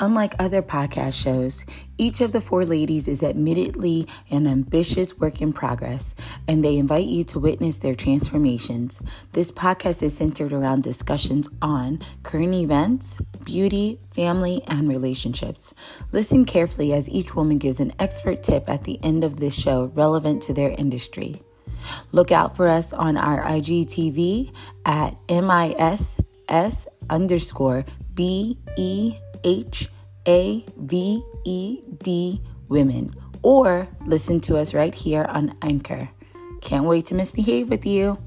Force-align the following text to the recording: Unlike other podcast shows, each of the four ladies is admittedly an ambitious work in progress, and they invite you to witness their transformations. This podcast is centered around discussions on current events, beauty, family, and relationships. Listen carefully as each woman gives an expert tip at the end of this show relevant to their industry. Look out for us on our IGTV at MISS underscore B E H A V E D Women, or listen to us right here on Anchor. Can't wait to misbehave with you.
Unlike 0.00 0.36
other 0.38 0.62
podcast 0.62 1.14
shows, 1.14 1.64
each 1.96 2.20
of 2.20 2.30
the 2.30 2.40
four 2.40 2.64
ladies 2.64 3.08
is 3.08 3.20
admittedly 3.20 4.06
an 4.30 4.46
ambitious 4.46 5.18
work 5.18 5.42
in 5.42 5.52
progress, 5.52 6.14
and 6.46 6.64
they 6.64 6.76
invite 6.76 7.08
you 7.08 7.24
to 7.24 7.40
witness 7.40 7.78
their 7.78 7.96
transformations. 7.96 9.02
This 9.32 9.50
podcast 9.50 10.04
is 10.04 10.16
centered 10.16 10.52
around 10.52 10.84
discussions 10.84 11.48
on 11.60 11.98
current 12.22 12.54
events, 12.54 13.18
beauty, 13.42 13.98
family, 14.12 14.62
and 14.68 14.88
relationships. 14.88 15.74
Listen 16.12 16.44
carefully 16.44 16.92
as 16.92 17.08
each 17.08 17.34
woman 17.34 17.58
gives 17.58 17.80
an 17.80 17.92
expert 17.98 18.44
tip 18.44 18.70
at 18.70 18.84
the 18.84 19.00
end 19.02 19.24
of 19.24 19.40
this 19.40 19.54
show 19.54 19.86
relevant 19.96 20.44
to 20.44 20.54
their 20.54 20.70
industry. 20.78 21.42
Look 22.12 22.30
out 22.30 22.56
for 22.56 22.68
us 22.68 22.92
on 22.92 23.16
our 23.16 23.42
IGTV 23.42 24.52
at 24.84 25.16
MISS 25.28 26.20
underscore 27.10 27.84
B 28.14 28.58
E 28.76 29.16
H 29.44 29.88
A 30.28 30.62
V 30.76 31.22
E 31.44 31.80
D 32.04 32.42
Women, 32.68 33.14
or 33.42 33.88
listen 34.04 34.40
to 34.40 34.58
us 34.58 34.74
right 34.74 34.94
here 34.94 35.24
on 35.24 35.56
Anchor. 35.62 36.10
Can't 36.60 36.84
wait 36.84 37.06
to 37.06 37.14
misbehave 37.14 37.70
with 37.70 37.86
you. 37.86 38.18